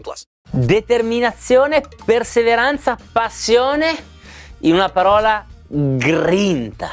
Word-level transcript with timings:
plus. 0.00 0.24
Determinazione, 0.50 1.82
perseveranza, 2.04 2.96
passione, 3.12 3.96
in 4.60 4.74
una 4.74 4.88
parola, 4.88 5.44
grinta. 5.66 6.90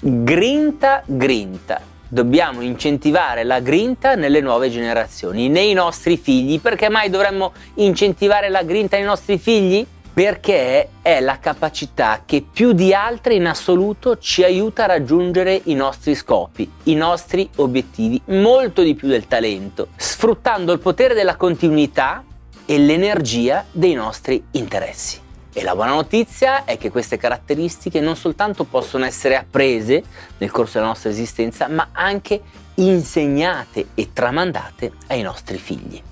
Grinta, 0.00 1.02
grinta. 1.06 1.80
Dobbiamo 2.06 2.60
incentivare 2.60 3.44
la 3.44 3.60
grinta 3.60 4.14
nelle 4.14 4.40
nuove 4.40 4.70
generazioni, 4.70 5.48
nei 5.48 5.72
nostri 5.72 6.16
figli. 6.16 6.60
Perché 6.60 6.88
mai 6.88 7.10
dovremmo 7.10 7.52
incentivare 7.74 8.48
la 8.48 8.62
grinta 8.62 8.96
nei 8.96 9.04
nostri 9.04 9.38
figli? 9.38 9.86
perché 10.14 10.90
è 11.02 11.18
la 11.18 11.40
capacità 11.40 12.22
che 12.24 12.46
più 12.48 12.72
di 12.72 12.94
altre 12.94 13.34
in 13.34 13.46
assoluto 13.46 14.16
ci 14.18 14.44
aiuta 14.44 14.84
a 14.84 14.86
raggiungere 14.86 15.60
i 15.64 15.74
nostri 15.74 16.14
scopi, 16.14 16.70
i 16.84 16.94
nostri 16.94 17.50
obiettivi, 17.56 18.22
molto 18.26 18.82
di 18.82 18.94
più 18.94 19.08
del 19.08 19.26
talento, 19.26 19.88
sfruttando 19.96 20.72
il 20.72 20.78
potere 20.78 21.14
della 21.14 21.34
continuità 21.34 22.22
e 22.66 22.78
l'energia 22.78 23.64
dei 23.70 23.94
nostri 23.94 24.42
interessi. 24.52 25.20
E 25.52 25.62
la 25.62 25.74
buona 25.74 25.92
notizia 25.92 26.64
è 26.64 26.76
che 26.78 26.90
queste 26.90 27.16
caratteristiche 27.16 28.00
non 28.00 28.16
soltanto 28.16 28.64
possono 28.64 29.04
essere 29.04 29.36
apprese 29.36 30.02
nel 30.38 30.50
corso 30.50 30.74
della 30.74 30.86
nostra 30.86 31.10
esistenza, 31.10 31.68
ma 31.68 31.90
anche 31.92 32.40
insegnate 32.74 33.90
e 33.94 34.12
tramandate 34.12 34.94
ai 35.08 35.22
nostri 35.22 35.58
figli. 35.58 36.02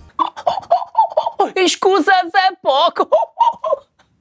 Scusa 1.67 2.13
se 2.31 2.39
è 2.39 2.57
poco! 2.61 3.09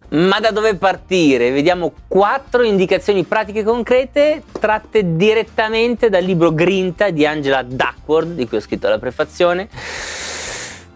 Ma 0.09 0.39
da 0.39 0.51
dove 0.51 0.75
partire? 0.75 1.51
Vediamo 1.51 1.93
quattro 2.07 2.63
indicazioni 2.63 3.23
pratiche 3.23 3.63
concrete 3.63 4.43
tratte 4.59 5.15
direttamente 5.15 6.09
dal 6.09 6.23
libro 6.23 6.51
Grinta 6.53 7.11
di 7.11 7.25
Angela 7.25 7.61
Duckworth, 7.61 8.29
di 8.29 8.47
cui 8.47 8.57
ho 8.57 8.61
scritto 8.61 8.89
la 8.89 8.99
prefazione, 8.99 9.69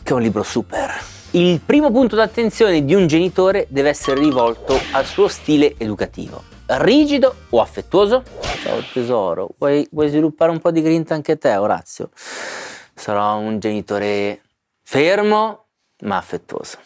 che 0.03 0.09
è 0.09 0.13
un 0.13 0.21
libro 0.21 0.43
super. 0.43 1.13
Il 1.35 1.59
primo 1.59 1.91
punto 1.91 2.15
d'attenzione 2.15 2.85
di 2.85 2.93
un 2.93 3.07
genitore 3.07 3.67
deve 3.67 3.89
essere 3.89 4.21
rivolto 4.21 4.79
al 4.93 5.03
suo 5.03 5.27
stile 5.27 5.75
educativo. 5.77 6.43
Rigido 6.65 7.35
o 7.49 7.59
affettuoso? 7.59 8.23
Ciao 8.63 8.81
tesoro, 8.93 9.49
vuoi, 9.57 9.85
vuoi 9.91 10.07
sviluppare 10.07 10.51
un 10.51 10.59
po' 10.59 10.71
di 10.71 10.81
grinta 10.81 11.13
anche 11.13 11.37
te, 11.37 11.53
Orazio? 11.57 12.09
Sarò 12.13 13.35
un 13.35 13.59
genitore 13.59 14.43
fermo 14.81 15.65
ma 16.03 16.15
affettuoso. 16.15 16.77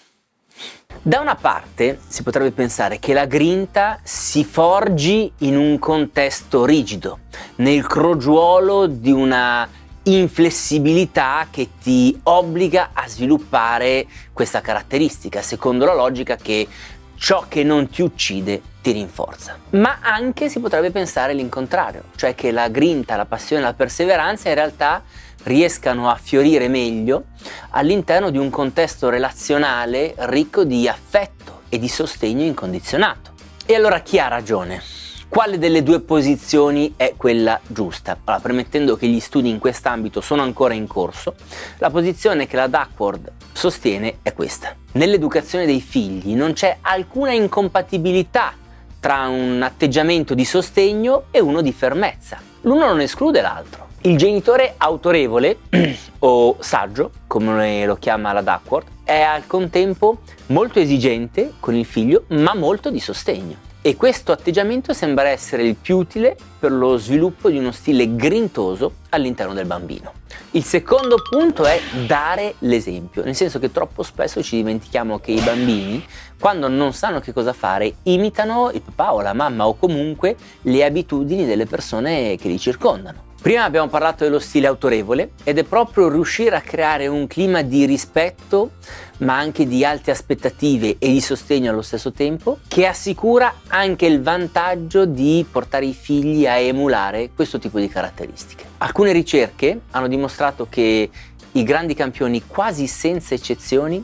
Da 0.99 1.19
una 1.19 1.35
parte 1.35 1.99
si 2.07 2.23
potrebbe 2.23 2.49
pensare 2.49 2.97
che 2.97 3.13
la 3.13 3.27
grinta 3.27 3.99
si 4.01 4.43
forgi 4.43 5.31
in 5.39 5.57
un 5.57 5.77
contesto 5.77 6.65
rigido, 6.65 7.19
nel 7.57 7.85
crogiuolo 7.85 8.87
di 8.87 9.11
una 9.11 9.69
inflessibilità 10.15 11.47
che 11.49 11.69
ti 11.81 12.19
obbliga 12.23 12.89
a 12.93 13.07
sviluppare 13.07 14.05
questa 14.33 14.61
caratteristica, 14.61 15.41
secondo 15.41 15.85
la 15.85 15.93
logica 15.93 16.35
che 16.35 16.67
ciò 17.15 17.45
che 17.47 17.63
non 17.63 17.89
ti 17.89 18.01
uccide 18.01 18.61
ti 18.81 18.91
rinforza. 18.91 19.57
Ma 19.71 19.99
anche 20.01 20.49
si 20.49 20.59
potrebbe 20.59 20.89
pensare 20.91 21.33
l'incontrario, 21.33 22.03
cioè 22.15 22.33
che 22.33 22.51
la 22.51 22.69
grinta, 22.69 23.15
la 23.15 23.25
passione, 23.25 23.61
la 23.61 23.73
perseveranza 23.73 24.49
in 24.49 24.55
realtà 24.55 25.03
riescano 25.43 26.09
a 26.09 26.15
fiorire 26.15 26.67
meglio 26.67 27.25
all'interno 27.71 28.29
di 28.29 28.37
un 28.37 28.49
contesto 28.49 29.09
relazionale 29.09 30.13
ricco 30.17 30.63
di 30.63 30.87
affetto 30.87 31.61
e 31.69 31.77
di 31.77 31.87
sostegno 31.87 32.43
incondizionato. 32.43 33.31
E 33.65 33.75
allora 33.75 33.99
chi 33.99 34.17
ha 34.17 34.27
ragione? 34.27 34.81
Quale 35.29 35.59
delle 35.59 35.83
due 35.83 35.99
posizioni 36.01 36.95
è 36.97 37.13
quella 37.15 37.59
giusta? 37.67 38.17
Allora, 38.23 38.41
premettendo 38.41 38.97
che 38.97 39.05
gli 39.05 39.19
studi 39.19 39.47
in 39.47 39.59
quest'ambito 39.59 40.21
sono 40.21 40.41
ancora 40.41 40.73
in 40.73 40.87
corso, 40.87 41.35
la 41.77 41.91
posizione 41.91 42.47
che 42.47 42.55
la 42.55 42.65
Duckworth 42.65 43.31
sostiene 43.53 44.17
è 44.23 44.33
questa. 44.33 44.75
Nell'educazione 44.93 45.67
dei 45.67 45.81
figli 45.81 46.33
non 46.33 46.53
c'è 46.53 46.79
alcuna 46.81 47.31
incompatibilità 47.31 48.53
tra 48.99 49.27
un 49.27 49.61
atteggiamento 49.61 50.33
di 50.33 50.43
sostegno 50.45 51.25
e 51.29 51.39
uno 51.39 51.61
di 51.61 51.73
fermezza. 51.73 52.39
L'uno 52.61 52.87
non 52.87 52.99
esclude 52.99 53.39
l'altro. 53.39 53.87
Il 54.01 54.17
genitore 54.17 54.73
autorevole 54.77 55.59
o 56.19 56.55
saggio, 56.59 57.11
come 57.27 57.85
lo 57.85 57.97
chiama 57.97 58.33
la 58.33 58.41
Duckworth, 58.41 58.87
è 59.03 59.21
al 59.21 59.45
contempo 59.45 60.21
molto 60.47 60.79
esigente 60.79 61.53
con 61.59 61.75
il 61.75 61.85
figlio, 61.85 62.23
ma 62.29 62.55
molto 62.55 62.89
di 62.89 62.99
sostegno. 62.99 63.67
E 63.81 63.95
questo 63.95 64.33
atteggiamento 64.33 64.91
sembra 64.91 65.29
essere 65.29 65.63
il 65.63 65.75
più 65.75 65.95
utile 65.99 66.35
per 66.59 66.69
lo 66.73 66.97
sviluppo 66.97 67.49
di 67.49 67.57
uno 67.57 67.71
stile 67.71 68.13
grintoso 68.13 68.95
all'interno 69.11 69.53
del 69.53 69.67
bambino. 69.67 70.11
Il 70.51 70.65
secondo 70.65 71.15
punto 71.17 71.63
è 71.63 71.79
dare 72.05 72.55
l'esempio, 72.59 73.23
nel 73.23 73.35
senso 73.35 73.57
che 73.57 73.71
troppo 73.71 74.03
spesso 74.03 74.43
ci 74.43 74.57
dimentichiamo 74.57 75.19
che 75.19 75.31
i 75.31 75.39
bambini, 75.39 76.05
quando 76.37 76.67
non 76.67 76.91
sanno 76.91 77.21
che 77.21 77.31
cosa 77.31 77.53
fare, 77.53 77.95
imitano 78.03 78.69
il 78.73 78.81
papà 78.81 79.13
o 79.13 79.21
la 79.21 79.33
mamma 79.33 79.65
o 79.65 79.75
comunque 79.75 80.35
le 80.63 80.83
abitudini 80.83 81.45
delle 81.45 81.65
persone 81.65 82.35
che 82.35 82.49
li 82.49 82.59
circondano. 82.59 83.28
Prima 83.41 83.63
abbiamo 83.63 83.87
parlato 83.87 84.25
dello 84.25 84.39
stile 84.39 84.67
autorevole 84.67 85.31
ed 85.45 85.57
è 85.57 85.63
proprio 85.63 86.09
riuscire 86.09 86.57
a 86.57 86.61
creare 86.61 87.07
un 87.07 87.25
clima 87.25 87.61
di 87.61 87.85
rispetto 87.85 88.71
ma 89.19 89.37
anche 89.37 89.65
di 89.65 89.85
alte 89.85 90.11
aspettative 90.11 90.97
e 90.99 91.09
di 91.09 91.21
sostegno 91.21 91.71
allo 91.71 91.81
stesso 91.81 92.11
tempo 92.11 92.59
che 92.67 92.85
assicura 92.85 93.61
anche 93.67 94.05
il 94.07 94.21
vantaggio 94.21 95.05
di 95.05 95.45
portare 95.49 95.85
i 95.85 95.93
figli 95.93 96.45
a 96.45 96.57
emulare 96.57 97.29
questo 97.33 97.59
tipo 97.59 97.79
di 97.79 97.87
caratteristiche. 97.87 98.65
Alcune 98.79 99.13
ricerche 99.13 99.81
hanno 99.91 100.09
dimostrato 100.09 100.67
che 100.69 101.09
i 101.53 101.63
grandi 101.63 101.93
campioni 101.93 102.43
quasi 102.45 102.87
senza 102.87 103.33
eccezioni 103.33 104.03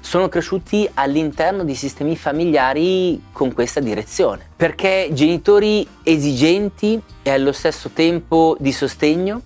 sono 0.00 0.28
cresciuti 0.28 0.88
all'interno 0.94 1.64
di 1.64 1.74
sistemi 1.74 2.16
familiari 2.16 3.22
con 3.32 3.52
questa 3.52 3.80
direzione, 3.80 4.46
perché 4.56 5.08
genitori 5.12 5.86
esigenti 6.02 7.00
e 7.22 7.30
allo 7.30 7.52
stesso 7.52 7.90
tempo 7.92 8.56
di 8.58 8.72
sostegno 8.72 9.40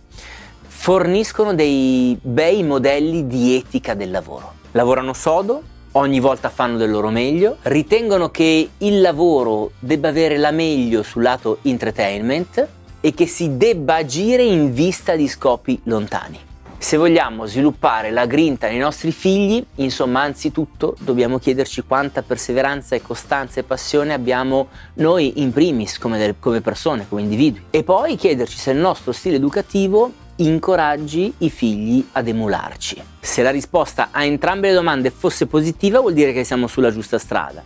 forniscono 0.66 1.54
dei 1.54 2.16
bei 2.20 2.62
modelli 2.62 3.26
di 3.26 3.56
etica 3.56 3.94
del 3.94 4.10
lavoro. 4.10 4.54
Lavorano 4.72 5.12
sodo, 5.12 5.62
ogni 5.92 6.20
volta 6.20 6.50
fanno 6.50 6.76
del 6.76 6.90
loro 6.90 7.10
meglio, 7.10 7.56
ritengono 7.62 8.30
che 8.30 8.70
il 8.78 9.00
lavoro 9.00 9.72
debba 9.78 10.08
avere 10.08 10.36
la 10.36 10.50
meglio 10.50 11.02
sul 11.02 11.22
lato 11.22 11.58
entertainment 11.62 12.68
e 13.00 13.14
che 13.14 13.26
si 13.26 13.56
debba 13.56 13.96
agire 13.96 14.42
in 14.42 14.72
vista 14.72 15.16
di 15.16 15.28
scopi 15.28 15.80
lontani. 15.84 16.46
Se 16.80 16.96
vogliamo 16.96 17.44
sviluppare 17.44 18.12
la 18.12 18.24
grinta 18.24 18.68
nei 18.68 18.78
nostri 18.78 19.10
figli, 19.10 19.62
insomma, 19.76 20.22
anzitutto 20.22 20.94
dobbiamo 21.00 21.38
chiederci 21.38 21.82
quanta 21.82 22.22
perseveranza 22.22 22.94
e 22.94 23.02
costanza 23.02 23.58
e 23.58 23.64
passione 23.64 24.14
abbiamo 24.14 24.68
noi 24.94 25.42
in 25.42 25.52
primis 25.52 25.98
come, 25.98 26.18
delle, 26.18 26.36
come 26.38 26.60
persone, 26.60 27.06
come 27.08 27.22
individui. 27.22 27.64
E 27.70 27.82
poi 27.82 28.14
chiederci 28.14 28.56
se 28.56 28.70
il 28.70 28.78
nostro 28.78 29.10
stile 29.10 29.36
educativo 29.36 30.12
incoraggi 30.36 31.34
i 31.38 31.50
figli 31.50 32.06
ad 32.12 32.28
emularci. 32.28 33.02
Se 33.18 33.42
la 33.42 33.50
risposta 33.50 34.08
a 34.12 34.24
entrambe 34.24 34.68
le 34.68 34.74
domande 34.74 35.10
fosse 35.10 35.46
positiva 35.46 35.98
vuol 35.98 36.12
dire 36.12 36.32
che 36.32 36.44
siamo 36.44 36.68
sulla 36.68 36.92
giusta 36.92 37.18
strada. 37.18 37.62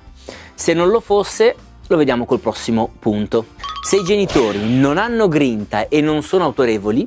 Se 0.54 0.72
non 0.72 0.88
lo 0.88 1.00
fosse, 1.00 1.54
lo 1.86 1.96
vediamo 1.98 2.24
col 2.24 2.40
prossimo 2.40 2.90
punto. 2.98 3.46
Se 3.84 3.96
i 3.96 4.04
genitori 4.04 4.78
non 4.78 4.96
hanno 4.96 5.26
grinta 5.26 5.88
e 5.88 6.00
non 6.00 6.22
sono 6.22 6.44
autorevoli, 6.44 7.06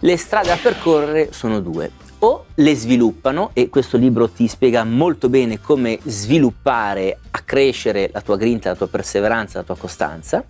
le 0.00 0.16
strade 0.16 0.48
da 0.48 0.56
percorrere 0.56 1.32
sono 1.32 1.60
due. 1.60 1.90
o 2.20 2.46
le 2.54 2.74
sviluppano 2.74 3.50
e 3.52 3.68
questo 3.68 3.98
libro 3.98 4.30
ti 4.30 4.48
spiega 4.48 4.82
molto 4.84 5.28
bene 5.28 5.60
come 5.60 5.98
sviluppare, 6.02 7.18
accrescere 7.30 8.08
la 8.10 8.22
tua 8.22 8.38
grinta, 8.38 8.70
la 8.70 8.76
tua 8.76 8.88
perseveranza, 8.88 9.58
la 9.58 9.64
tua 9.64 9.76
costanza. 9.76 10.42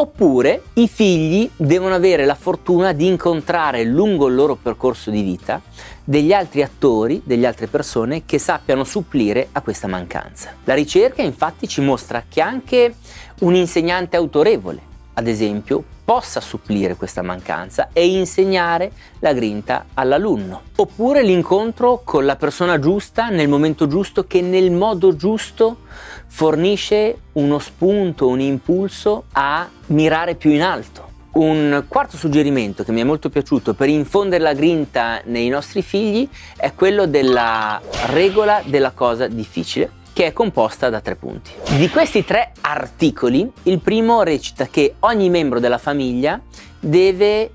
Oppure 0.00 0.62
i 0.76 0.88
figli 0.88 1.50
devono 1.56 1.94
avere 1.94 2.24
la 2.24 2.34
fortuna 2.34 2.92
di 2.92 3.06
incontrare 3.06 3.84
lungo 3.84 4.28
il 4.28 4.34
loro 4.34 4.54
percorso 4.56 5.10
di 5.10 5.20
vita 5.20 5.60
degli 6.02 6.32
altri 6.32 6.62
attori, 6.62 7.20
delle 7.22 7.46
altre 7.46 7.66
persone 7.66 8.24
che 8.24 8.38
sappiano 8.38 8.84
supplire 8.84 9.48
a 9.52 9.60
questa 9.60 9.88
mancanza. 9.88 10.54
La 10.64 10.72
ricerca 10.72 11.20
infatti 11.20 11.68
ci 11.68 11.82
mostra 11.82 12.24
che 12.26 12.40
anche 12.40 12.94
un 13.40 13.54
insegnante 13.54 14.16
autorevole, 14.16 14.80
ad 15.12 15.28
esempio, 15.28 15.84
possa 16.10 16.40
supplire 16.40 16.96
questa 16.96 17.22
mancanza 17.22 17.90
e 17.92 18.04
insegnare 18.04 18.90
la 19.20 19.32
grinta 19.32 19.84
all'alunno. 19.94 20.62
Oppure 20.74 21.22
l'incontro 21.22 22.00
con 22.02 22.24
la 22.24 22.34
persona 22.34 22.80
giusta 22.80 23.28
nel 23.28 23.46
momento 23.46 23.86
giusto 23.86 24.26
che 24.26 24.40
nel 24.40 24.72
modo 24.72 25.14
giusto 25.14 25.82
fornisce 26.26 27.16
uno 27.34 27.60
spunto, 27.60 28.26
un 28.26 28.40
impulso 28.40 29.26
a 29.34 29.70
mirare 29.86 30.34
più 30.34 30.50
in 30.50 30.62
alto. 30.62 31.08
Un 31.34 31.84
quarto 31.86 32.16
suggerimento 32.16 32.82
che 32.82 32.90
mi 32.90 33.02
è 33.02 33.04
molto 33.04 33.30
piaciuto 33.30 33.74
per 33.74 33.88
infondere 33.88 34.42
la 34.42 34.52
grinta 34.52 35.20
nei 35.26 35.48
nostri 35.48 35.80
figli 35.80 36.28
è 36.56 36.74
quello 36.74 37.06
della 37.06 37.80
regola 38.06 38.60
della 38.64 38.90
cosa 38.90 39.28
difficile 39.28 39.98
che 40.12 40.26
è 40.26 40.32
composta 40.32 40.88
da 40.88 41.00
tre 41.00 41.16
punti. 41.16 41.50
Di 41.76 41.88
questi 41.88 42.24
tre 42.24 42.52
articoli, 42.60 43.50
il 43.64 43.80
primo 43.80 44.22
recita 44.22 44.66
che 44.66 44.94
ogni 45.00 45.30
membro 45.30 45.60
della 45.60 45.78
famiglia 45.78 46.40
deve 46.78 47.50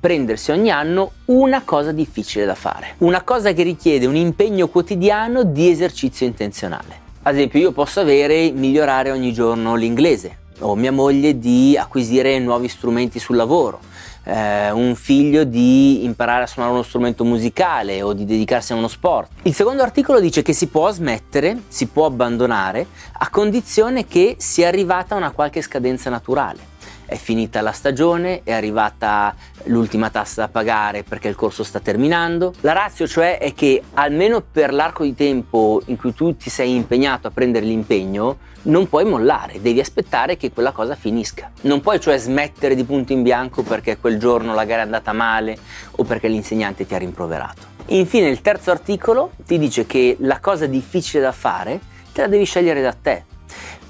prendersi 0.00 0.50
ogni 0.50 0.70
anno 0.70 1.12
una 1.26 1.62
cosa 1.62 1.92
difficile 1.92 2.46
da 2.46 2.54
fare, 2.54 2.94
una 2.98 3.22
cosa 3.22 3.52
che 3.52 3.62
richiede 3.62 4.06
un 4.06 4.16
impegno 4.16 4.68
quotidiano 4.68 5.44
di 5.44 5.70
esercizio 5.70 6.26
intenzionale. 6.26 7.08
Ad 7.22 7.34
esempio, 7.34 7.60
io 7.60 7.72
posso 7.72 8.00
avere 8.00 8.50
migliorare 8.50 9.10
ogni 9.10 9.32
giorno 9.32 9.74
l'inglese 9.74 10.39
o 10.60 10.74
mia 10.74 10.92
moglie 10.92 11.38
di 11.38 11.76
acquisire 11.78 12.38
nuovi 12.38 12.68
strumenti 12.68 13.18
sul 13.18 13.36
lavoro 13.36 13.80
eh, 14.24 14.70
un 14.70 14.94
figlio 14.94 15.44
di 15.44 16.04
imparare 16.04 16.44
a 16.44 16.46
suonare 16.46 16.74
uno 16.74 16.82
strumento 16.82 17.24
musicale 17.24 18.02
o 18.02 18.12
di 18.12 18.24
dedicarsi 18.24 18.72
a 18.72 18.76
uno 18.76 18.88
sport. 18.88 19.30
Il 19.42 19.54
secondo 19.54 19.82
articolo 19.82 20.20
dice 20.20 20.42
che 20.42 20.52
si 20.52 20.68
può 20.68 20.90
smettere, 20.90 21.62
si 21.68 21.86
può 21.86 22.06
abbandonare 22.06 22.86
a 23.12 23.28
condizione 23.30 24.06
che 24.06 24.36
sia 24.38 24.68
arrivata 24.68 25.14
una 25.14 25.30
qualche 25.30 25.62
scadenza 25.62 26.10
naturale 26.10 26.69
è 27.10 27.16
finita 27.16 27.60
la 27.60 27.72
stagione, 27.72 28.42
è 28.44 28.52
arrivata 28.52 29.34
l'ultima 29.64 30.10
tassa 30.10 30.42
da 30.42 30.48
pagare 30.48 31.02
perché 31.02 31.26
il 31.26 31.34
corso 31.34 31.64
sta 31.64 31.80
terminando. 31.80 32.54
La 32.60 32.72
razza 32.72 33.04
cioè 33.04 33.38
è 33.38 33.52
che 33.52 33.82
almeno 33.94 34.40
per 34.40 34.72
l'arco 34.72 35.02
di 35.02 35.16
tempo 35.16 35.82
in 35.86 35.96
cui 35.96 36.14
tu 36.14 36.36
ti 36.36 36.48
sei 36.50 36.76
impegnato 36.76 37.26
a 37.26 37.32
prendere 37.32 37.66
l'impegno, 37.66 38.38
non 38.62 38.88
puoi 38.88 39.04
mollare, 39.04 39.60
devi 39.60 39.80
aspettare 39.80 40.36
che 40.36 40.52
quella 40.52 40.70
cosa 40.70 40.94
finisca. 40.94 41.50
Non 41.62 41.80
puoi 41.80 41.98
cioè 41.98 42.16
smettere 42.16 42.76
di 42.76 42.84
punto 42.84 43.12
in 43.12 43.24
bianco 43.24 43.64
perché 43.64 43.98
quel 43.98 44.16
giorno 44.16 44.54
la 44.54 44.64
gara 44.64 44.82
è 44.82 44.84
andata 44.84 45.12
male 45.12 45.58
o 45.96 46.04
perché 46.04 46.28
l'insegnante 46.28 46.86
ti 46.86 46.94
ha 46.94 46.98
rimproverato. 46.98 47.78
Infine 47.86 48.28
il 48.28 48.40
terzo 48.40 48.70
articolo 48.70 49.32
ti 49.44 49.58
dice 49.58 49.84
che 49.84 50.16
la 50.20 50.38
cosa 50.38 50.66
difficile 50.66 51.24
da 51.24 51.32
fare 51.32 51.80
te 52.12 52.20
la 52.20 52.28
devi 52.28 52.44
scegliere 52.44 52.80
da 52.80 52.92
te 52.92 53.24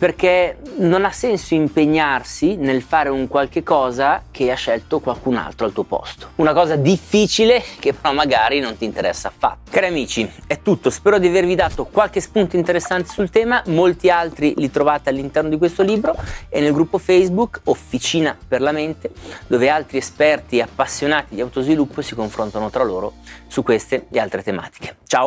perché 0.00 0.56
non 0.79 1.05
ha 1.05 1.12
senso 1.12 1.52
impegnarsi 1.52 2.56
nel 2.56 2.81
fare 2.81 3.11
un 3.11 3.29
qualche 3.29 3.62
cosa 3.62 4.23
che 4.31 4.50
ha 4.50 4.55
scelto 4.55 4.99
qualcun 4.99 5.37
altro 5.37 5.67
al 5.67 5.75
tuo 5.75 5.82
posto. 5.82 6.31
Una 6.37 6.55
cosa 6.55 6.75
difficile 6.76 7.62
che 7.79 7.93
però 7.93 8.14
magari 8.14 8.61
non 8.61 8.79
ti 8.79 8.87
interessa 8.87 9.29
affatto. 9.29 9.70
Cari 9.70 9.88
amici, 9.88 10.26
è 10.47 10.62
tutto, 10.62 10.88
spero 10.88 11.19
di 11.19 11.26
avervi 11.26 11.55
dato 11.55 11.85
qualche 11.85 12.23
spunto 12.23 12.56
interessante 12.56 13.11
sul 13.11 13.29
tema, 13.29 13.62
molti 13.67 14.08
altri 14.08 14.55
li 14.56 14.70
trovate 14.70 15.11
all'interno 15.11 15.50
di 15.50 15.58
questo 15.58 15.82
libro 15.82 16.17
e 16.49 16.62
nel 16.62 16.73
gruppo 16.73 16.96
Facebook 16.96 17.61
Officina 17.64 18.35
per 18.49 18.62
la 18.62 18.73
mente, 18.73 19.11
dove 19.49 19.69
altri 19.69 19.99
esperti 19.99 20.56
e 20.56 20.62
appassionati 20.62 21.35
di 21.35 21.43
autosviluppo 21.43 22.00
si 22.00 22.14
confrontano 22.14 22.70
tra 22.70 22.85
loro 22.85 23.17
su 23.49 23.62
queste 23.62 24.06
e 24.11 24.19
altre 24.19 24.43
tematiche. 24.43 24.96
Ciao! 25.05 25.19